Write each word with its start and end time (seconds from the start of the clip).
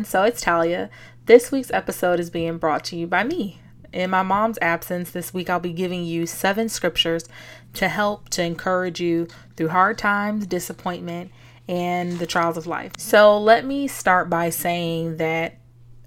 Everyone, 0.00 0.10
so 0.10 0.22
it's 0.22 0.40
Talia. 0.40 0.88
This 1.26 1.52
week's 1.52 1.70
episode 1.72 2.20
is 2.20 2.30
being 2.30 2.56
brought 2.56 2.84
to 2.84 2.96
you 2.96 3.06
by 3.06 3.22
me. 3.22 3.60
In 3.92 4.08
my 4.08 4.22
mom's 4.22 4.58
absence, 4.62 5.10
this 5.10 5.34
week 5.34 5.50
I'll 5.50 5.60
be 5.60 5.74
giving 5.74 6.04
you 6.04 6.24
seven 6.24 6.70
scriptures 6.70 7.28
to 7.74 7.86
help 7.86 8.30
to 8.30 8.42
encourage 8.42 8.98
you 8.98 9.28
through 9.56 9.68
hard 9.68 9.98
times, 9.98 10.46
disappointment, 10.46 11.30
and 11.68 12.18
the 12.18 12.26
trials 12.26 12.56
of 12.56 12.66
life. 12.66 12.92
So 12.96 13.38
let 13.38 13.66
me 13.66 13.88
start 13.88 14.30
by 14.30 14.48
saying 14.48 15.18
that 15.18 15.58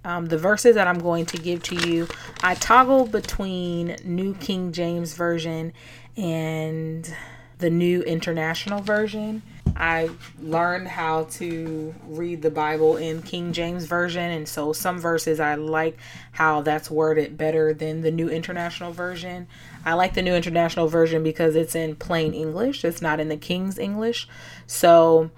um, 0.04 0.25
the 0.25 0.39
verses 0.39 0.74
that 0.74 0.88
I'm 0.88 0.97
going 0.97 1.28
to 1.28 1.38
give 1.38 1.61
to 1.64 1.88
you, 1.88 2.07
I 2.41 2.55
toggle 2.55 3.05
between 3.05 3.96
New 4.04 4.33
King 4.33 4.71
James 4.71 5.14
Version 5.14 5.71
and 6.18 7.16
the 7.60 7.69
New 7.69 8.02
International 8.02 8.82
Version. 8.82 9.44
I 9.76 10.10
learned 10.40 10.88
how 10.88 11.24
to 11.32 11.96
read 12.08 12.42
the 12.42 12.52
Bible 12.52 12.98
in 12.98 13.22
King 13.22 13.54
James 13.54 13.86
Version, 13.86 14.30
and 14.30 14.48
so 14.48 14.72
some 14.72 15.00
verses 15.00 15.39
I 15.39 15.56
like 15.56 15.98
how 16.32 16.62
that's 16.62 16.92
worded 16.92 17.38
better 17.38 17.74
than 17.74 18.02
the 18.02 18.12
New 18.12 18.30
International 18.30 18.92
Version. 18.92 19.48
I 19.84 19.94
like 19.94 20.14
the 20.14 20.22
New 20.22 20.36
International 20.36 20.88
Version 20.88 21.24
because 21.24 21.56
it's 21.56 21.76
in 21.76 21.96
plain 21.96 22.34
English, 22.34 22.86
it's 22.86 23.02
not 23.02 23.20
in 23.20 23.30
the 23.30 23.38
King's 23.38 23.80
English. 23.80 24.28
So 24.68 25.32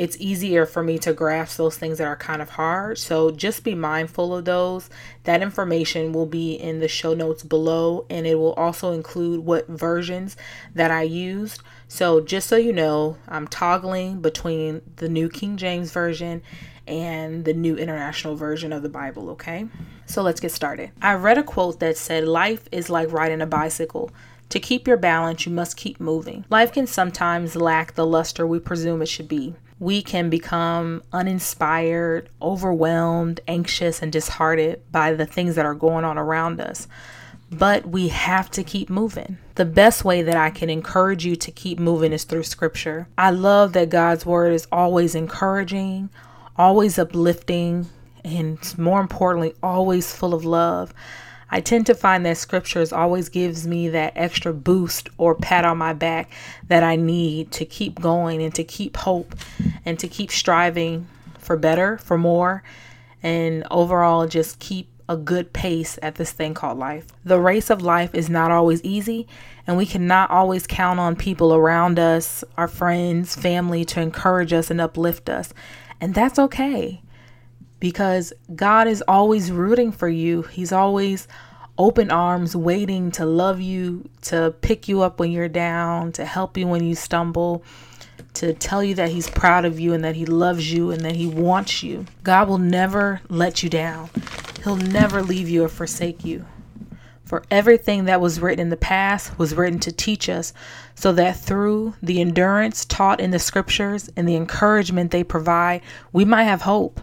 it's 0.00 0.16
easier 0.18 0.64
for 0.64 0.82
me 0.82 0.98
to 0.98 1.12
grasp 1.12 1.58
those 1.58 1.76
things 1.76 1.98
that 1.98 2.06
are 2.06 2.16
kind 2.16 2.40
of 2.40 2.48
hard. 2.48 2.96
So 2.96 3.30
just 3.30 3.62
be 3.62 3.74
mindful 3.74 4.34
of 4.34 4.46
those. 4.46 4.88
That 5.24 5.42
information 5.42 6.14
will 6.14 6.24
be 6.24 6.54
in 6.54 6.80
the 6.80 6.88
show 6.88 7.12
notes 7.12 7.42
below, 7.42 8.06
and 8.08 8.26
it 8.26 8.36
will 8.36 8.54
also 8.54 8.92
include 8.92 9.44
what 9.44 9.68
versions 9.68 10.38
that 10.74 10.90
I 10.90 11.02
used. 11.02 11.60
So 11.86 12.22
just 12.22 12.48
so 12.48 12.56
you 12.56 12.72
know, 12.72 13.18
I'm 13.28 13.46
toggling 13.46 14.22
between 14.22 14.80
the 14.96 15.10
New 15.10 15.28
King 15.28 15.58
James 15.58 15.92
Version 15.92 16.40
and 16.86 17.44
the 17.44 17.52
New 17.52 17.76
International 17.76 18.36
Version 18.36 18.72
of 18.72 18.82
the 18.82 18.88
Bible, 18.88 19.28
okay? 19.32 19.66
So 20.06 20.22
let's 20.22 20.40
get 20.40 20.52
started. 20.52 20.92
I 21.02 21.12
read 21.12 21.36
a 21.36 21.42
quote 21.42 21.78
that 21.80 21.98
said, 21.98 22.26
Life 22.26 22.66
is 22.72 22.88
like 22.88 23.12
riding 23.12 23.42
a 23.42 23.46
bicycle. 23.46 24.10
To 24.48 24.60
keep 24.60 24.88
your 24.88 24.96
balance, 24.96 25.44
you 25.44 25.52
must 25.52 25.76
keep 25.76 26.00
moving. 26.00 26.46
Life 26.48 26.72
can 26.72 26.86
sometimes 26.86 27.54
lack 27.54 27.96
the 27.96 28.06
luster 28.06 28.46
we 28.46 28.60
presume 28.60 29.02
it 29.02 29.06
should 29.06 29.28
be 29.28 29.54
we 29.80 30.02
can 30.02 30.28
become 30.28 31.02
uninspired, 31.10 32.28
overwhelmed, 32.40 33.40
anxious, 33.48 34.02
and 34.02 34.12
disheartened 34.12 34.76
by 34.92 35.14
the 35.14 35.24
things 35.24 35.56
that 35.56 35.64
are 35.64 35.74
going 35.74 36.04
on 36.04 36.18
around 36.18 36.60
us. 36.60 36.86
But 37.50 37.88
we 37.88 38.08
have 38.08 38.50
to 38.52 38.62
keep 38.62 38.90
moving. 38.90 39.38
The 39.54 39.64
best 39.64 40.04
way 40.04 40.22
that 40.22 40.36
I 40.36 40.50
can 40.50 40.70
encourage 40.70 41.24
you 41.24 41.34
to 41.36 41.50
keep 41.50 41.80
moving 41.80 42.12
is 42.12 42.24
through 42.24 42.44
scripture. 42.44 43.08
I 43.18 43.30
love 43.30 43.72
that 43.72 43.88
God's 43.88 44.24
word 44.24 44.52
is 44.52 44.68
always 44.70 45.14
encouraging, 45.14 46.10
always 46.56 46.98
uplifting, 46.98 47.86
and 48.22 48.58
more 48.78 49.00
importantly, 49.00 49.54
always 49.62 50.14
full 50.14 50.34
of 50.34 50.44
love. 50.44 50.92
I 51.50 51.60
tend 51.60 51.86
to 51.86 51.94
find 51.94 52.24
that 52.26 52.36
scriptures 52.36 52.92
always 52.92 53.28
gives 53.28 53.66
me 53.66 53.88
that 53.88 54.12
extra 54.14 54.52
boost 54.52 55.08
or 55.18 55.34
pat 55.34 55.64
on 55.64 55.78
my 55.78 55.92
back 55.92 56.30
that 56.68 56.84
I 56.84 56.94
need 56.96 57.50
to 57.52 57.64
keep 57.64 58.00
going 58.00 58.40
and 58.40 58.54
to 58.54 58.62
keep 58.62 58.96
hope 58.96 59.34
and 59.84 59.98
to 59.98 60.08
keep 60.08 60.30
striving 60.30 61.06
for 61.38 61.56
better, 61.56 61.98
for 61.98 62.18
more, 62.18 62.62
and 63.22 63.64
overall 63.70 64.26
just 64.26 64.58
keep 64.58 64.88
a 65.08 65.16
good 65.16 65.52
pace 65.52 65.98
at 66.02 66.14
this 66.14 66.30
thing 66.30 66.54
called 66.54 66.78
life. 66.78 67.06
The 67.24 67.40
race 67.40 67.68
of 67.68 67.82
life 67.82 68.14
is 68.14 68.30
not 68.30 68.52
always 68.52 68.80
easy, 68.84 69.26
and 69.66 69.76
we 69.76 69.84
cannot 69.84 70.30
always 70.30 70.68
count 70.68 71.00
on 71.00 71.16
people 71.16 71.52
around 71.52 71.98
us, 71.98 72.44
our 72.56 72.68
friends, 72.68 73.34
family, 73.34 73.84
to 73.86 74.00
encourage 74.00 74.52
us 74.52 74.70
and 74.70 74.80
uplift 74.80 75.28
us. 75.28 75.52
And 76.00 76.14
that's 76.14 76.38
okay 76.38 77.02
because 77.80 78.32
God 78.54 78.86
is 78.86 79.02
always 79.08 79.50
rooting 79.50 79.90
for 79.90 80.08
you. 80.08 80.42
He's 80.42 80.70
always 80.70 81.26
open 81.76 82.10
arms, 82.10 82.54
waiting 82.54 83.10
to 83.10 83.24
love 83.24 83.60
you, 83.60 84.08
to 84.22 84.54
pick 84.60 84.86
you 84.86 85.02
up 85.02 85.18
when 85.18 85.32
you're 85.32 85.48
down, 85.48 86.12
to 86.12 86.24
help 86.24 86.56
you 86.56 86.68
when 86.68 86.84
you 86.84 86.94
stumble, 86.94 87.64
to 88.40 88.54
tell 88.54 88.82
you 88.82 88.94
that 88.94 89.10
He's 89.10 89.28
proud 89.28 89.66
of 89.66 89.78
you 89.78 89.92
and 89.92 90.02
that 90.02 90.16
He 90.16 90.24
loves 90.24 90.72
you 90.72 90.90
and 90.90 91.02
that 91.02 91.16
He 91.16 91.26
wants 91.26 91.82
you. 91.82 92.06
God 92.22 92.48
will 92.48 92.58
never 92.58 93.20
let 93.28 93.62
you 93.62 93.68
down, 93.68 94.08
He'll 94.64 94.76
never 94.76 95.22
leave 95.22 95.48
you 95.48 95.64
or 95.64 95.68
forsake 95.68 96.24
you. 96.24 96.46
For 97.22 97.44
everything 97.50 98.06
that 98.06 98.20
was 98.20 98.40
written 98.40 98.60
in 98.60 98.70
the 98.70 98.76
past 98.78 99.38
was 99.38 99.54
written 99.54 99.78
to 99.80 99.92
teach 99.92 100.28
us, 100.28 100.54
so 100.94 101.12
that 101.12 101.38
through 101.38 101.94
the 102.02 102.20
endurance 102.20 102.86
taught 102.86 103.20
in 103.20 103.30
the 103.30 103.38
scriptures 103.38 104.08
and 104.16 104.26
the 104.26 104.36
encouragement 104.36 105.10
they 105.10 105.22
provide, 105.22 105.82
we 106.10 106.24
might 106.24 106.44
have 106.44 106.62
hope. 106.62 107.00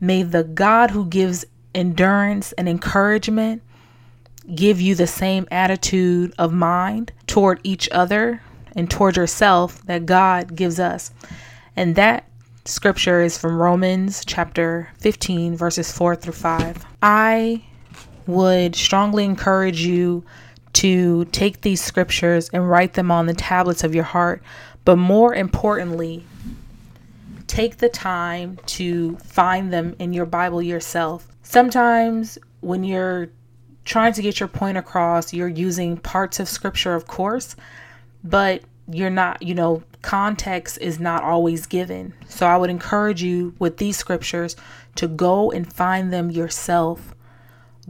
May 0.00 0.22
the 0.22 0.44
God 0.44 0.92
who 0.92 1.04
gives 1.04 1.44
endurance 1.74 2.52
and 2.52 2.68
encouragement 2.68 3.62
give 4.54 4.80
you 4.80 4.94
the 4.94 5.06
same 5.06 5.46
attitude 5.50 6.34
of 6.38 6.54
mind 6.54 7.12
toward 7.26 7.60
each 7.62 7.88
other 7.92 8.40
and 8.78 8.88
toward 8.88 9.16
yourself 9.16 9.84
that 9.86 10.06
God 10.06 10.54
gives 10.54 10.78
us. 10.78 11.10
And 11.74 11.96
that 11.96 12.24
scripture 12.64 13.20
is 13.20 13.36
from 13.36 13.58
Romans 13.58 14.24
chapter 14.24 14.88
15, 15.00 15.56
verses 15.56 15.90
4 15.90 16.14
through 16.14 16.34
5. 16.34 16.86
I 17.02 17.64
would 18.28 18.76
strongly 18.76 19.24
encourage 19.24 19.80
you 19.80 20.24
to 20.74 21.24
take 21.26 21.62
these 21.62 21.82
scriptures 21.82 22.50
and 22.52 22.70
write 22.70 22.92
them 22.92 23.10
on 23.10 23.26
the 23.26 23.34
tablets 23.34 23.82
of 23.82 23.96
your 23.96 24.04
heart, 24.04 24.44
but 24.84 24.96
more 24.96 25.34
importantly, 25.34 26.24
take 27.48 27.78
the 27.78 27.88
time 27.88 28.60
to 28.66 29.16
find 29.16 29.72
them 29.72 29.96
in 29.98 30.12
your 30.12 30.26
Bible 30.26 30.62
yourself. 30.62 31.26
Sometimes 31.42 32.38
when 32.60 32.84
you're 32.84 33.28
trying 33.84 34.12
to 34.12 34.22
get 34.22 34.38
your 34.38 34.48
point 34.48 34.78
across, 34.78 35.32
you're 35.32 35.48
using 35.48 35.96
parts 35.96 36.38
of 36.38 36.48
scripture, 36.48 36.94
of 36.94 37.08
course, 37.08 37.56
but 38.28 38.62
you're 38.90 39.10
not, 39.10 39.42
you 39.42 39.54
know, 39.54 39.82
context 40.02 40.78
is 40.80 40.98
not 40.98 41.22
always 41.22 41.66
given. 41.66 42.14
So 42.28 42.46
I 42.46 42.56
would 42.56 42.70
encourage 42.70 43.22
you 43.22 43.54
with 43.58 43.78
these 43.78 43.96
scriptures 43.96 44.56
to 44.96 45.08
go 45.08 45.50
and 45.50 45.70
find 45.72 46.12
them 46.12 46.30
yourself. 46.30 47.14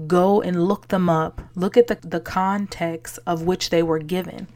Go 0.06 0.40
and 0.40 0.66
look 0.66 0.88
them 0.88 1.08
up. 1.08 1.42
Look 1.54 1.76
at 1.76 1.88
the, 1.88 1.98
the 2.02 2.20
context 2.20 3.18
of 3.26 3.42
which 3.42 3.70
they 3.70 3.82
were 3.82 3.98
given. 3.98 4.46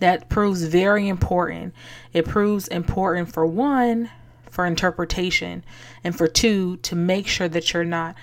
That 0.00 0.28
proves 0.28 0.64
very 0.64 1.08
important. 1.08 1.74
It 2.12 2.26
proves 2.26 2.68
important 2.68 3.32
for 3.32 3.46
one, 3.46 4.10
for 4.50 4.66
interpretation, 4.66 5.64
and 6.02 6.16
for 6.16 6.26
two, 6.26 6.76
to 6.78 6.94
make 6.94 7.26
sure 7.26 7.48
that 7.48 7.72
you're 7.72 7.84
not 7.84 8.14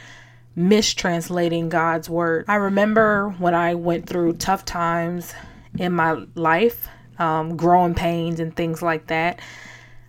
mistranslating 0.55 1.69
God's 1.69 2.09
word. 2.09 2.45
I 2.47 2.55
remember 2.55 3.29
when 3.39 3.55
I 3.55 3.73
went 3.73 4.07
through 4.07 4.33
tough 4.33 4.65
times 4.65 5.33
in 5.77 5.93
my 5.93 6.25
life, 6.35 6.87
um, 7.19 7.57
growing 7.57 7.93
pains 7.93 8.39
and 8.39 8.55
things 8.55 8.81
like 8.81 9.07
that. 9.07 9.39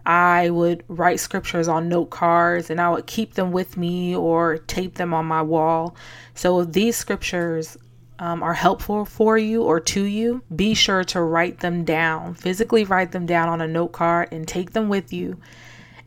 I 0.05 0.51
would 0.51 0.83
write 0.89 1.21
scriptures 1.21 1.69
on 1.69 1.89
note 1.89 2.11
cards 2.11 2.71
and 2.71 2.81
I 2.81 2.91
would 2.91 3.07
keep 3.07 3.35
them 3.35 3.53
with 3.53 3.77
me 3.77 4.17
or 4.17 4.59
tape 4.59 4.95
them 4.95 5.15
on 5.15 5.27
my 5.27 5.43
wall. 5.43 5.95
So 6.35 6.61
if 6.61 6.73
these 6.73 6.97
scriptures 6.97 7.77
um, 8.19 8.43
are 8.43 8.55
helpful 8.55 9.05
for 9.05 9.39
you 9.39 9.63
or 9.63 9.79
to 9.81 10.03
you, 10.03 10.43
be 10.55 10.75
sure 10.75 11.05
to 11.05 11.21
write 11.21 11.61
them 11.61 11.85
down. 11.85 12.35
Physically 12.35 12.85
write 12.85 13.13
them 13.13 13.27
down 13.27 13.49
on 13.49 13.61
a 13.61 13.69
note 13.69 13.93
card 13.93 14.29
and 14.33 14.47
take 14.47 14.73
them 14.73 14.89
with 14.89 15.13
you 15.13 15.39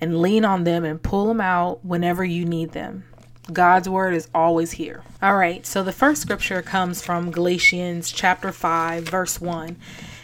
and 0.01 0.21
lean 0.21 0.43
on 0.43 0.65
them 0.65 0.83
and 0.83 1.01
pull 1.01 1.27
them 1.27 1.39
out 1.39 1.83
whenever 1.85 2.23
you 2.23 2.45
need 2.45 2.71
them. 2.71 3.03
God's 3.51 3.87
word 3.87 4.15
is 4.15 4.27
always 4.33 4.71
here. 4.71 5.03
All 5.21 5.35
right, 5.35 5.65
so 5.65 5.83
the 5.83 5.91
first 5.91 6.21
scripture 6.21 6.61
comes 6.61 7.03
from 7.03 7.31
Galatians 7.31 8.11
chapter 8.11 8.51
5, 8.51 9.03
verse 9.03 9.39
1, 9.39 9.75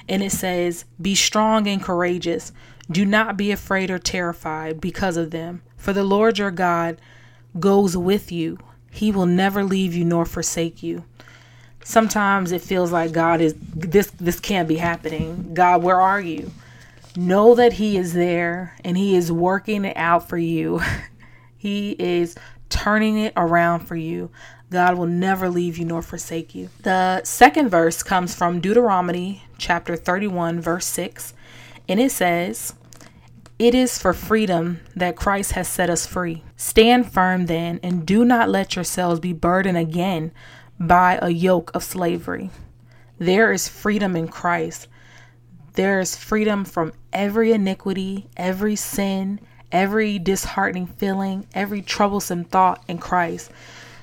and 0.09 0.23
it 0.23 0.31
says, 0.31 0.85
Be 0.99 1.13
strong 1.13 1.67
and 1.67 1.83
courageous. 1.83 2.51
Do 2.89 3.05
not 3.05 3.37
be 3.37 3.51
afraid 3.51 3.91
or 3.91 3.99
terrified 3.99 4.81
because 4.81 5.17
of 5.17 5.31
them, 5.31 5.61
for 5.77 5.93
the 5.93 6.03
Lord 6.03 6.39
your 6.39 6.51
God 6.51 6.99
goes 7.59 7.95
with 7.95 8.31
you. 8.31 8.57
He 8.89 9.11
will 9.11 9.27
never 9.27 9.63
leave 9.63 9.93
you 9.93 10.03
nor 10.03 10.25
forsake 10.25 10.81
you. 10.81 11.05
Sometimes 11.83 12.51
it 12.51 12.61
feels 12.61 12.91
like 12.91 13.11
God 13.11 13.39
is 13.39 13.55
this 13.73 14.11
this 14.11 14.39
can't 14.39 14.67
be 14.67 14.77
happening. 14.77 15.53
God, 15.53 15.81
where 15.83 15.99
are 15.99 16.21
you? 16.21 16.51
Know 17.15 17.55
that 17.55 17.73
he 17.73 17.97
is 17.97 18.13
there 18.13 18.75
and 18.83 18.97
he 18.97 19.15
is 19.15 19.31
working 19.31 19.85
it 19.85 19.97
out 19.97 20.27
for 20.27 20.37
you. 20.37 20.81
he 21.57 21.91
is 21.91 22.35
turning 22.71 23.19
it 23.19 23.33
around 23.35 23.81
for 23.81 23.95
you. 23.95 24.31
God 24.71 24.97
will 24.97 25.05
never 25.05 25.49
leave 25.49 25.77
you 25.77 25.85
nor 25.85 26.01
forsake 26.01 26.55
you. 26.55 26.69
The 26.81 27.23
second 27.23 27.69
verse 27.69 28.01
comes 28.01 28.33
from 28.33 28.61
Deuteronomy 28.61 29.43
chapter 29.57 29.95
31, 29.95 30.61
verse 30.61 30.85
6, 30.85 31.33
and 31.87 31.99
it 31.99 32.11
says, 32.11 32.73
It 33.59 33.75
is 33.75 33.99
for 33.99 34.13
freedom 34.13 34.79
that 34.95 35.17
Christ 35.17 35.51
has 35.51 35.67
set 35.67 35.89
us 35.89 36.07
free. 36.07 36.43
Stand 36.55 37.11
firm 37.11 37.47
then, 37.47 37.79
and 37.83 38.05
do 38.05 38.23
not 38.23 38.49
let 38.49 38.75
yourselves 38.75 39.19
be 39.19 39.33
burdened 39.33 39.77
again 39.77 40.31
by 40.79 41.19
a 41.21 41.29
yoke 41.29 41.69
of 41.75 41.83
slavery. 41.83 42.49
There 43.19 43.51
is 43.51 43.67
freedom 43.67 44.15
in 44.15 44.29
Christ. 44.29 44.87
There 45.73 45.99
is 45.99 46.15
freedom 46.15 46.65
from 46.65 46.93
every 47.13 47.51
iniquity, 47.51 48.29
every 48.35 48.75
sin, 48.75 49.39
every 49.71 50.19
disheartening 50.19 50.87
feeling, 50.87 51.47
every 51.53 51.81
troublesome 51.81 52.43
thought 52.45 52.83
in 52.87 52.97
Christ. 52.97 53.51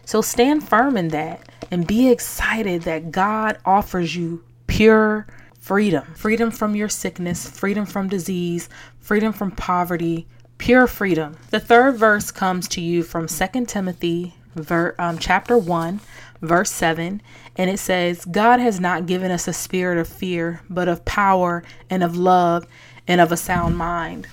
So 0.05 0.23
stand 0.23 0.67
firm 0.67 0.97
in 0.97 1.09
that 1.09 1.49
and 1.71 1.87
be 1.87 2.11
excited 2.11 2.83
that 2.83 3.13
God 3.13 3.59
offers 3.65 4.17
you 4.17 4.43
pure 4.67 5.27
freedom 5.61 6.05
freedom 6.15 6.51
from 6.51 6.75
your 6.75 6.89
sickness, 6.89 7.49
freedom 7.51 7.85
from 7.85 8.09
disease, 8.09 8.71
freedom 9.01 9.33
from 9.35 9.51
poverty, 9.51 10.27
pure 10.57 10.87
freedom. 10.87 11.37
The 11.51 11.61
third 11.61 11.97
verse 11.97 12.31
comes 12.31 12.69
to 12.69 12.81
you 12.81 13.03
from 13.03 13.27
2 13.27 13.67
Timothy 13.67 14.35
ver, 14.55 14.95
um, 14.99 15.19
chapter 15.19 15.59
1, 15.59 16.01
verse 16.41 16.71
7, 16.71 17.21
and 17.57 17.71
it 17.71 17.79
says, 17.79 18.25
God 18.25 18.61
has 18.61 18.81
not 18.81 19.07
given 19.07 19.31
us 19.31 19.49
a 19.49 19.53
spirit 19.53 19.99
of 19.99 20.09
fear, 20.09 20.63
but 20.71 20.89
of 20.89 21.05
power 21.05 21.63
and 21.91 22.03
of 22.03 22.17
love 22.17 22.67
and 23.07 23.21
of 23.21 23.33
a 23.33 23.37
sound 23.37 23.77
mind. 23.77 24.27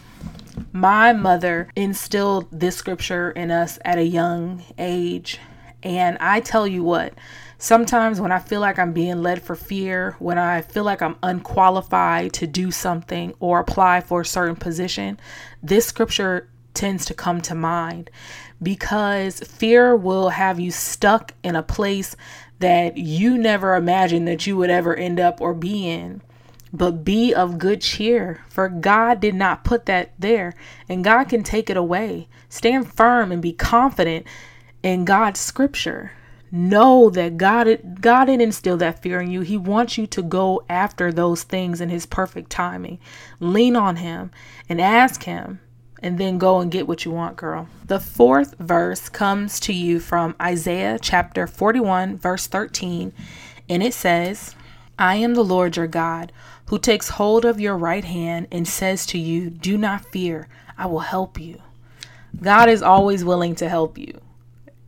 My 0.75 1.13
mother 1.13 1.69
instilled 1.77 2.47
this 2.51 2.75
scripture 2.75 3.31
in 3.31 3.49
us 3.49 3.79
at 3.85 3.97
a 3.97 4.03
young 4.03 4.61
age. 4.77 5.39
And 5.81 6.17
I 6.19 6.41
tell 6.41 6.67
you 6.67 6.83
what, 6.83 7.13
sometimes 7.57 8.19
when 8.19 8.33
I 8.33 8.39
feel 8.39 8.59
like 8.59 8.77
I'm 8.77 8.91
being 8.91 9.23
led 9.23 9.41
for 9.41 9.55
fear, 9.55 10.17
when 10.19 10.37
I 10.37 10.61
feel 10.61 10.83
like 10.83 11.01
I'm 11.01 11.15
unqualified 11.23 12.33
to 12.33 12.45
do 12.45 12.71
something 12.71 13.33
or 13.39 13.61
apply 13.61 14.01
for 14.01 14.19
a 14.19 14.25
certain 14.25 14.57
position, 14.57 15.17
this 15.63 15.85
scripture 15.85 16.49
tends 16.73 17.05
to 17.05 17.13
come 17.13 17.39
to 17.43 17.55
mind 17.55 18.09
because 18.61 19.39
fear 19.39 19.95
will 19.95 20.27
have 20.27 20.59
you 20.59 20.71
stuck 20.71 21.33
in 21.41 21.55
a 21.55 21.63
place 21.63 22.17
that 22.59 22.97
you 22.97 23.37
never 23.37 23.75
imagined 23.75 24.27
that 24.27 24.45
you 24.45 24.57
would 24.57 24.69
ever 24.69 24.93
end 24.93 25.21
up 25.21 25.39
or 25.39 25.53
be 25.53 25.87
in 25.87 26.21
but 26.77 27.03
be 27.03 27.33
of 27.33 27.57
good 27.57 27.81
cheer, 27.81 28.43
for 28.49 28.69
God 28.69 29.19
did 29.19 29.35
not 29.35 29.63
put 29.63 29.85
that 29.85 30.13
there, 30.19 30.53
and 30.89 31.03
God 31.03 31.25
can 31.25 31.43
take 31.43 31.69
it 31.69 31.77
away. 31.77 32.27
Stand 32.49 32.91
firm 32.91 33.31
and 33.31 33.41
be 33.41 33.53
confident 33.53 34.25
in 34.83 35.05
God's 35.05 35.39
scripture. 35.39 36.11
Know 36.51 37.09
that 37.09 37.37
God 37.37 37.67
God 38.01 38.25
didn't 38.25 38.41
instill 38.41 38.77
that 38.77 39.01
fear 39.01 39.19
in 39.19 39.31
you. 39.31 39.41
He 39.41 39.57
wants 39.57 39.97
you 39.97 40.07
to 40.07 40.21
go 40.21 40.63
after 40.69 41.11
those 41.11 41.43
things 41.43 41.81
in 41.81 41.89
his 41.89 42.05
perfect 42.05 42.49
timing. 42.49 42.99
Lean 43.39 43.75
on 43.75 43.97
him 43.97 44.31
and 44.69 44.79
ask 44.79 45.23
him 45.23 45.59
and 46.01 46.17
then 46.17 46.37
go 46.37 46.59
and 46.59 46.71
get 46.71 46.87
what 46.87 47.03
you 47.03 47.11
want, 47.11 47.35
girl. 47.35 47.67
The 47.87 47.99
fourth 47.99 48.55
verse 48.59 49.09
comes 49.09 49.59
to 49.61 49.73
you 49.73 49.99
from 49.99 50.35
Isaiah 50.41 50.99
chapter 51.01 51.47
41 51.47 52.19
verse 52.19 52.47
13, 52.47 53.11
and 53.67 53.83
it 53.83 53.93
says, 53.93 54.55
I 54.97 55.15
am 55.15 55.33
the 55.33 55.43
Lord 55.43 55.75
your 55.75 55.87
God 55.87 56.31
who 56.67 56.79
takes 56.79 57.09
hold 57.09 57.45
of 57.45 57.59
your 57.59 57.77
right 57.77 58.03
hand 58.03 58.47
and 58.51 58.67
says 58.67 59.05
to 59.07 59.17
you, 59.17 59.49
Do 59.49 59.77
not 59.77 60.05
fear, 60.05 60.47
I 60.77 60.87
will 60.87 60.99
help 60.99 61.39
you. 61.39 61.61
God 62.41 62.69
is 62.69 62.81
always 62.81 63.23
willing 63.23 63.55
to 63.55 63.69
help 63.69 63.97
you. 63.97 64.19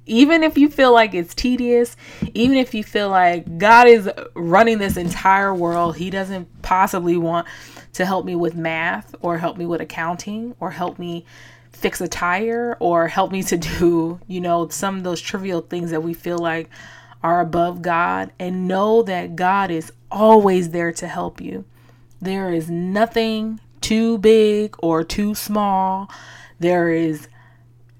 Even 0.06 0.42
if 0.42 0.58
you 0.58 0.70
feel 0.70 0.94
like 0.94 1.14
it's 1.14 1.36
tedious, 1.36 1.98
even 2.34 2.58
if 2.58 2.74
you 2.74 2.84
feel 2.84 3.10
like 3.10 3.58
God 3.58 3.88
is 3.88 4.10
running 4.36 4.78
this 4.78 4.96
entire 4.96 5.54
world, 5.54 5.98
He 5.98 6.10
doesn't 6.10 6.62
possibly 6.62 7.18
want 7.18 7.48
to 7.94 8.06
help 8.06 8.26
me 8.26 8.36
with 8.36 8.56
math 8.56 9.14
or 9.22 9.38
help 9.38 9.58
me 9.58 9.66
with 9.66 9.82
accounting 9.82 10.56
or 10.60 10.72
help 10.72 10.98
me 10.98 11.26
fix 11.74 12.00
a 12.00 12.08
tire 12.08 12.78
or 12.80 13.08
help 13.08 13.32
me 13.32 13.44
to 13.44 13.58
do, 13.80 14.20
you 14.28 14.40
know, 14.40 14.68
some 14.70 14.98
of 14.98 15.04
those 15.04 15.22
trivial 15.22 15.62
things 15.62 15.92
that 15.92 16.02
we 16.02 16.14
feel 16.14 16.38
like 16.38 16.70
are 17.24 17.42
above 17.42 17.82
God 17.82 18.32
and 18.40 18.68
know 18.68 19.04
that 19.04 19.36
God 19.36 19.72
is 19.72 19.92
always 20.12 20.70
there 20.70 20.92
to 20.94 21.08
help 21.08 21.42
you. 21.42 21.66
There 22.22 22.52
is 22.52 22.70
nothing 22.70 23.60
too 23.82 24.18
big 24.18 24.76
or 24.80 25.04
too 25.04 25.36
small. 25.36 26.10
There 26.60 26.90
is 26.90 27.28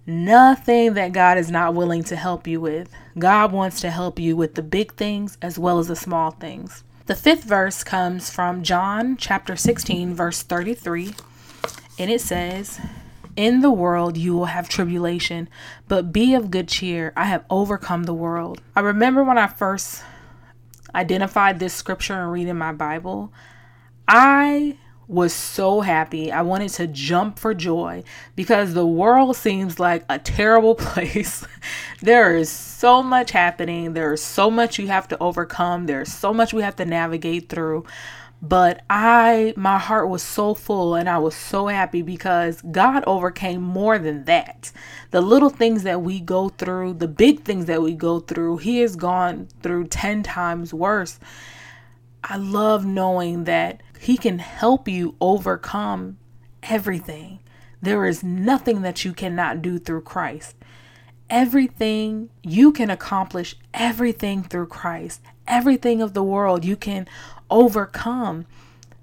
nothing 0.06 0.94
that 0.94 1.12
God 1.12 1.38
is 1.38 1.52
not 1.52 1.76
willing 1.76 2.04
to 2.06 2.16
help 2.16 2.48
you 2.48 2.62
with. 2.62 2.90
God 3.20 3.52
wants 3.52 3.82
to 3.82 3.92
help 3.92 4.20
you 4.20 4.36
with 4.36 4.56
the 4.56 4.64
big 4.64 4.94
things 4.94 5.38
as 5.42 5.60
well 5.60 5.80
as 5.80 5.88
the 5.88 5.96
small 5.96 6.32
things. 6.32 6.84
The 7.08 7.16
fifth 7.16 7.44
verse 7.44 7.84
comes 7.84 8.30
from 8.30 8.64
John 8.64 9.16
chapter 9.18 9.56
16, 9.56 10.14
verse 10.14 10.42
33, 10.44 11.16
and 11.98 12.12
it 12.12 12.22
says, 12.22 12.82
In 13.36 13.62
the 13.62 13.72
world 13.72 14.18
you 14.18 14.36
will 14.36 14.46
have 14.46 14.68
tribulation, 14.68 15.48
but 15.88 16.12
be 16.12 16.34
of 16.34 16.52
good 16.52 16.68
cheer. 16.68 17.14
I 17.16 17.26
have 17.26 17.46
overcome 17.50 18.04
the 18.04 18.14
world. 18.14 18.62
I 18.76 18.82
remember 18.82 19.24
when 19.24 19.38
I 19.38 19.48
first 19.48 20.04
identified 20.96 21.60
this 21.60 21.74
scripture 21.74 22.14
and 22.14 22.32
reading 22.32 22.58
my 22.58 22.72
Bible, 22.72 23.32
I 24.08 24.78
was 25.08 25.34
so 25.34 25.82
happy. 25.82 26.32
I 26.32 26.42
wanted 26.42 26.70
to 26.72 26.88
jump 26.88 27.40
for 27.40 27.54
joy 27.54 28.04
because 28.36 28.74
the 28.74 28.86
world 28.86 29.36
seems 29.38 29.80
like 29.80 30.04
a 30.10 30.20
terrible 30.20 30.76
place. 30.76 31.46
there 32.02 32.36
is 32.36 32.50
so 32.50 33.02
much 33.02 33.32
happening. 33.32 33.94
There 33.94 34.14
is 34.14 34.22
so 34.22 34.52
much 34.52 34.80
you 34.80 34.88
have 34.88 35.08
to 35.10 35.18
overcome. 35.20 35.86
There's 35.86 36.12
so 36.12 36.34
much 36.34 36.54
we 36.54 36.62
have 36.62 36.76
to 36.78 36.86
navigate 36.86 37.50
through. 37.50 37.86
But 38.40 38.84
I, 38.88 39.54
my 39.58 39.80
heart 39.80 40.10
was 40.10 40.22
so 40.22 40.54
full 40.54 40.94
and 40.94 41.10
I 41.10 41.18
was 41.18 41.36
so 41.36 41.68
happy 41.68 42.04
because 42.04 42.62
God 42.62 43.04
overcame 43.08 43.64
more 43.64 43.98
than 43.98 44.26
that. 44.26 44.72
The 45.10 45.22
little 45.22 45.50
things 45.50 45.84
that 45.84 46.04
we 46.04 46.20
go 46.20 46.50
through, 46.50 46.96
the 46.96 47.08
big 47.08 47.44
things 47.44 47.66
that 47.66 47.82
we 47.82 47.94
go 47.94 48.20
through, 48.20 48.58
He 48.58 48.80
has 48.82 48.96
gone 48.96 49.48
through 49.64 49.88
10 49.88 50.22
times 50.22 50.72
worse. 50.72 51.20
I 52.24 52.38
love 52.38 52.86
knowing 52.86 53.46
that 53.46 53.82
He 54.00 54.18
can 54.18 54.40
help 54.40 54.88
you 54.88 55.16
overcome 55.20 56.18
everything. 56.64 57.40
There 57.82 58.06
is 58.06 58.24
nothing 58.24 58.82
that 58.82 59.06
you 59.06 59.14
cannot 59.14 59.62
do 59.62 59.80
through 59.80 60.02
Christ. 60.02 60.56
Everything 61.30 62.30
you 62.42 62.72
can 62.72 62.90
accomplish, 62.90 63.56
everything 63.74 64.44
through 64.44 64.68
Christ, 64.68 65.22
everything 65.48 66.02
of 66.02 66.14
the 66.14 66.24
world 66.24 66.64
you 66.64 66.76
can 66.76 67.08
overcome 67.50 68.46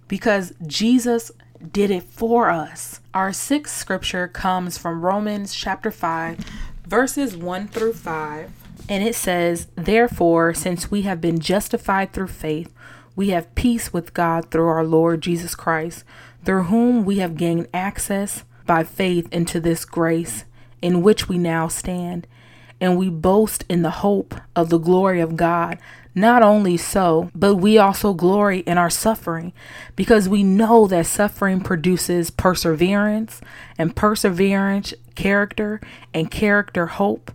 because 0.08 0.52
Jesus 0.66 1.30
did 1.72 1.90
it 1.90 2.02
for 2.02 2.50
us. 2.50 3.00
Our 3.12 3.32
sixth 3.32 3.76
scripture 3.76 4.28
comes 4.28 4.76
from 4.78 5.02
Romans 5.02 5.54
chapter 5.54 5.90
5, 5.90 6.38
verses 6.86 7.36
1 7.36 7.68
through 7.68 7.94
5. 7.94 8.50
And 8.88 9.02
it 9.02 9.14
says, 9.14 9.68
Therefore, 9.76 10.52
since 10.52 10.90
we 10.90 11.02
have 11.02 11.20
been 11.20 11.38
justified 11.38 12.12
through 12.12 12.28
faith, 12.28 12.72
we 13.16 13.30
have 13.30 13.54
peace 13.54 13.92
with 13.92 14.14
God 14.14 14.50
through 14.50 14.68
our 14.68 14.84
Lord 14.84 15.20
Jesus 15.20 15.54
Christ, 15.54 16.04
through 16.44 16.64
whom 16.64 17.04
we 17.04 17.18
have 17.18 17.36
gained 17.36 17.68
access 17.72 18.44
by 18.66 18.84
faith 18.84 19.28
into 19.32 19.60
this 19.60 19.84
grace 19.84 20.44
in 20.82 21.02
which 21.02 21.28
we 21.28 21.38
now 21.38 21.68
stand. 21.68 22.26
And 22.80 22.98
we 22.98 23.08
boast 23.08 23.64
in 23.68 23.82
the 23.82 23.90
hope 23.90 24.34
of 24.56 24.68
the 24.68 24.78
glory 24.78 25.20
of 25.20 25.36
God. 25.36 25.78
Not 26.14 26.42
only 26.42 26.76
so, 26.76 27.30
but 27.34 27.56
we 27.56 27.78
also 27.78 28.12
glory 28.12 28.60
in 28.60 28.78
our 28.78 28.90
suffering 28.90 29.52
because 29.96 30.28
we 30.28 30.42
know 30.42 30.86
that 30.86 31.06
suffering 31.06 31.60
produces 31.60 32.30
perseverance, 32.30 33.40
and 33.78 33.96
perseverance, 33.96 34.92
character, 35.14 35.80
and 36.12 36.30
character, 36.30 36.86
hope. 36.86 37.32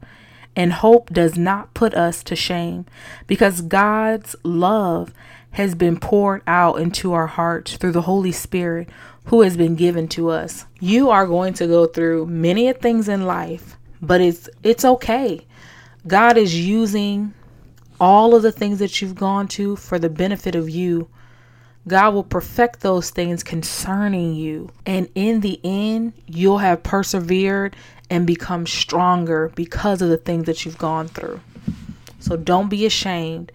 And 0.55 0.73
hope 0.73 1.11
does 1.11 1.37
not 1.37 1.73
put 1.73 1.93
us 1.93 2.21
to 2.23 2.35
shame 2.35 2.85
because 3.27 3.61
God's 3.61 4.35
love 4.43 5.13
has 5.51 5.75
been 5.75 5.99
poured 5.99 6.41
out 6.47 6.79
into 6.79 7.13
our 7.13 7.27
hearts 7.27 7.75
through 7.77 7.91
the 7.91 8.03
Holy 8.03 8.31
Spirit 8.31 8.89
who 9.25 9.41
has 9.41 9.57
been 9.57 9.75
given 9.75 10.07
to 10.07 10.29
us. 10.29 10.65
You 10.79 11.09
are 11.09 11.27
going 11.27 11.53
to 11.55 11.67
go 11.67 11.85
through 11.85 12.25
many 12.27 12.71
things 12.73 13.07
in 13.07 13.25
life, 13.25 13.77
but 14.01 14.21
it's 14.21 14.49
it's 14.63 14.85
okay. 14.85 15.45
God 16.07 16.37
is 16.37 16.59
using 16.59 17.33
all 17.99 18.33
of 18.35 18.41
the 18.41 18.51
things 18.51 18.79
that 18.79 19.01
you've 19.01 19.15
gone 19.15 19.47
to 19.49 19.75
for 19.75 19.99
the 19.99 20.09
benefit 20.09 20.55
of 20.55 20.69
you. 20.69 21.09
God 21.87 22.13
will 22.13 22.23
perfect 22.23 22.81
those 22.81 23.09
things 23.09 23.43
concerning 23.43 24.35
you. 24.35 24.69
And 24.85 25.09
in 25.15 25.41
the 25.41 25.59
end, 25.63 26.13
you'll 26.25 26.59
have 26.59 26.83
persevered 26.83 27.75
and 28.09 28.25
become 28.25 28.65
stronger 28.65 29.51
because 29.55 30.01
of 30.01 30.09
the 30.09 30.17
things 30.17 30.45
that 30.45 30.65
you've 30.65 30.77
gone 30.77 31.07
through. 31.07 31.39
So 32.19 32.35
don't 32.35 32.69
be 32.69 32.85
ashamed. 32.85 33.51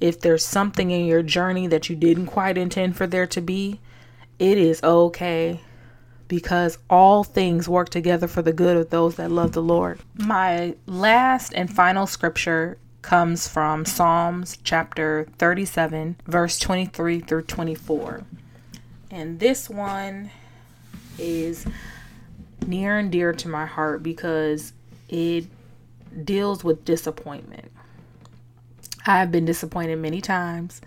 If 0.00 0.20
there's 0.20 0.44
something 0.44 0.90
in 0.90 1.06
your 1.06 1.22
journey 1.22 1.66
that 1.68 1.88
you 1.88 1.96
didn't 1.96 2.26
quite 2.26 2.58
intend 2.58 2.96
for 2.96 3.06
there 3.06 3.26
to 3.28 3.40
be, 3.40 3.80
it 4.38 4.58
is 4.58 4.82
okay 4.82 5.60
because 6.28 6.78
all 6.90 7.24
things 7.24 7.68
work 7.68 7.88
together 7.88 8.26
for 8.26 8.42
the 8.42 8.52
good 8.52 8.76
of 8.76 8.90
those 8.90 9.14
that 9.16 9.30
love 9.30 9.52
the 9.52 9.62
Lord. 9.62 10.00
My 10.18 10.74
last 10.86 11.52
and 11.54 11.72
final 11.72 12.06
scripture 12.06 12.78
comes 13.02 13.46
from 13.46 13.84
Psalms 13.84 14.58
chapter 14.64 15.28
37, 15.38 16.16
verse 16.26 16.58
23 16.58 17.20
through 17.20 17.42
24. 17.42 18.24
And 19.10 19.38
this 19.38 19.70
one 19.70 20.30
is 21.18 21.64
near 22.66 22.98
and 22.98 23.12
dear 23.12 23.32
to 23.32 23.48
my 23.48 23.64
heart 23.64 24.02
because 24.02 24.72
it 25.08 25.46
deals 26.24 26.64
with 26.64 26.84
disappointment. 26.84 27.70
I've 29.06 29.30
been 29.30 29.44
disappointed 29.44 29.96
many 29.96 30.20
times. 30.20 30.80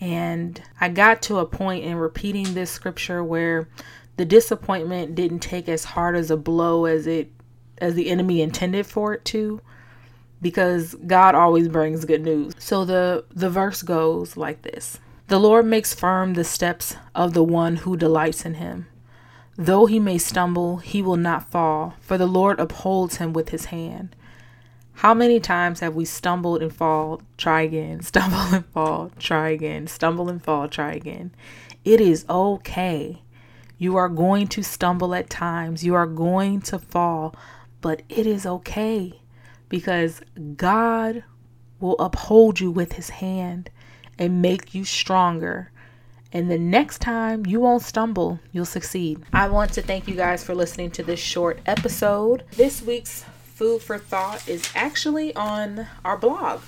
And 0.00 0.60
I 0.80 0.88
got 0.88 1.22
to 1.22 1.38
a 1.38 1.46
point 1.46 1.84
in 1.84 1.96
repeating 1.96 2.54
this 2.54 2.70
scripture 2.70 3.22
where 3.22 3.68
the 4.16 4.24
disappointment 4.24 5.14
didn't 5.14 5.40
take 5.40 5.68
as 5.68 5.84
hard 5.84 6.16
as 6.16 6.30
a 6.30 6.36
blow 6.36 6.86
as 6.86 7.06
it 7.06 7.30
as 7.78 7.94
the 7.94 8.10
enemy 8.10 8.42
intended 8.42 8.86
for 8.86 9.14
it 9.14 9.24
to 9.24 9.60
because 10.42 10.94
God 11.06 11.34
always 11.34 11.68
brings 11.68 12.04
good 12.04 12.22
news. 12.22 12.54
So 12.58 12.84
the 12.84 13.24
the 13.30 13.50
verse 13.50 13.82
goes 13.82 14.36
like 14.36 14.62
this. 14.62 14.98
The 15.28 15.38
Lord 15.38 15.66
makes 15.66 15.94
firm 15.94 16.34
the 16.34 16.44
steps 16.44 16.96
of 17.14 17.34
the 17.34 17.44
one 17.44 17.76
who 17.76 17.96
delights 17.96 18.44
in 18.44 18.54
him. 18.54 18.86
Though 19.56 19.86
he 19.86 19.98
may 19.98 20.18
stumble, 20.18 20.78
he 20.78 21.02
will 21.02 21.16
not 21.16 21.50
fall, 21.50 21.94
for 22.00 22.16
the 22.16 22.26
Lord 22.26 22.58
upholds 22.58 23.16
him 23.16 23.32
with 23.32 23.50
his 23.50 23.66
hand. 23.66 24.16
How 25.00 25.14
many 25.14 25.40
times 25.40 25.80
have 25.80 25.94
we 25.94 26.04
stumbled 26.04 26.60
and 26.60 26.70
fall, 26.70 27.22
try 27.38 27.62
again, 27.62 28.02
stumble 28.02 28.54
and 28.54 28.66
fall, 28.66 29.10
try 29.18 29.48
again, 29.48 29.86
stumble 29.86 30.28
and 30.28 30.44
fall, 30.44 30.68
try 30.68 30.92
again? 30.92 31.34
It 31.86 32.02
is 32.02 32.26
okay. 32.28 33.22
You 33.78 33.96
are 33.96 34.10
going 34.10 34.46
to 34.48 34.62
stumble 34.62 35.14
at 35.14 35.30
times, 35.30 35.82
you 35.82 35.94
are 35.94 36.06
going 36.06 36.60
to 36.60 36.78
fall, 36.78 37.34
but 37.80 38.02
it 38.10 38.26
is 38.26 38.44
okay 38.44 39.22
because 39.70 40.20
God 40.58 41.24
will 41.80 41.96
uphold 41.98 42.60
you 42.60 42.70
with 42.70 42.92
his 42.92 43.08
hand 43.08 43.70
and 44.18 44.42
make 44.42 44.74
you 44.74 44.84
stronger. 44.84 45.72
And 46.30 46.50
the 46.50 46.58
next 46.58 47.00
time 47.00 47.46
you 47.46 47.60
won't 47.60 47.84
stumble, 47.84 48.38
you'll 48.52 48.66
succeed. 48.66 49.22
I 49.32 49.48
want 49.48 49.72
to 49.72 49.80
thank 49.80 50.06
you 50.06 50.14
guys 50.14 50.44
for 50.44 50.54
listening 50.54 50.90
to 50.90 51.02
this 51.02 51.18
short 51.18 51.58
episode. 51.64 52.44
This 52.52 52.82
week's 52.82 53.24
food 53.60 53.82
for 53.82 53.98
thought 53.98 54.48
is 54.48 54.66
actually 54.74 55.36
on 55.36 55.86
our 56.02 56.16
blog. 56.16 56.62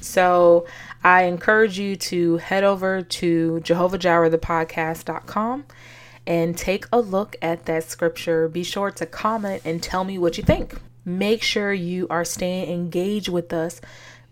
So 0.00 0.66
I 1.04 1.26
encourage 1.26 1.78
you 1.78 1.94
to 2.10 2.38
head 2.38 2.64
over 2.64 3.02
to 3.02 3.60
jehovahjirehthepodcast.com 3.62 5.64
and 6.26 6.58
take 6.58 6.86
a 6.92 6.98
look 6.98 7.36
at 7.40 7.66
that 7.66 7.84
scripture. 7.84 8.48
Be 8.48 8.64
sure 8.64 8.90
to 8.90 9.06
comment 9.06 9.62
and 9.64 9.80
tell 9.80 10.02
me 10.02 10.18
what 10.18 10.36
you 10.36 10.42
think. 10.42 10.74
Make 11.04 11.44
sure 11.44 11.72
you 11.72 12.08
are 12.10 12.24
staying 12.24 12.68
engaged 12.68 13.28
with 13.28 13.52
us 13.52 13.80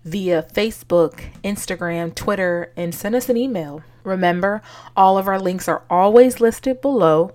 via 0.04 0.42
Facebook, 0.42 1.20
Instagram, 1.44 2.12
Twitter, 2.16 2.72
and 2.76 2.92
send 2.92 3.14
us 3.14 3.28
an 3.28 3.36
email. 3.36 3.84
Remember, 4.02 4.60
all 4.96 5.18
of 5.18 5.28
our 5.28 5.38
links 5.38 5.68
are 5.68 5.84
always 5.88 6.40
listed 6.40 6.80
below. 6.80 7.32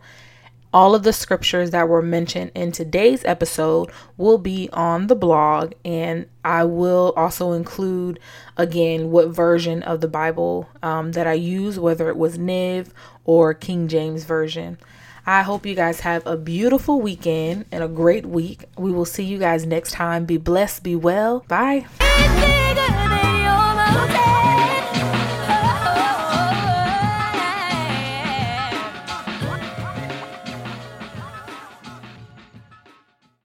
All 0.73 0.93
of 0.93 1.03
the 1.03 1.13
scriptures 1.13 1.71
that 1.71 1.87
were 1.87 2.01
mentioned 2.01 2.51
in 2.53 2.71
today's 2.71 3.23
episode 3.23 3.89
will 4.17 4.37
be 4.37 4.69
on 4.73 5.07
the 5.07 5.15
blog, 5.15 5.73
and 5.85 6.27
I 6.43 6.65
will 6.65 7.13
also 7.15 7.53
include 7.53 8.19
again 8.57 9.09
what 9.09 9.29
version 9.29 9.81
of 9.83 10.01
the 10.01 10.07
Bible 10.07 10.69
um, 10.83 11.13
that 11.13 11.25
I 11.25 11.33
use, 11.33 11.79
whether 11.79 12.09
it 12.09 12.17
was 12.17 12.37
Niv 12.37 12.89
or 13.23 13.53
King 13.53 13.87
James 13.87 14.25
Version. 14.25 14.77
I 15.25 15.41
hope 15.41 15.65
you 15.65 15.75
guys 15.75 16.01
have 16.01 16.25
a 16.25 16.37
beautiful 16.37 17.01
weekend 17.01 17.65
and 17.71 17.83
a 17.83 17.89
great 17.89 18.25
week. 18.25 18.63
We 18.77 18.91
will 18.91 19.05
see 19.05 19.25
you 19.25 19.37
guys 19.37 19.65
next 19.65 19.91
time. 19.91 20.25
Be 20.25 20.37
blessed, 20.37 20.83
be 20.83 20.95
well. 20.95 21.43
Bye. 21.47 21.85